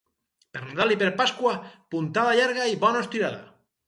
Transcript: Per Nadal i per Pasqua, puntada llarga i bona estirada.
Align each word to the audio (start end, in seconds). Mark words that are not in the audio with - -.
Per 0.55 0.61
Nadal 0.69 0.93
i 0.95 0.95
per 1.01 1.09
Pasqua, 1.19 1.51
puntada 1.97 2.33
llarga 2.39 2.65
i 2.73 2.81
bona 2.85 3.03
estirada. 3.07 3.43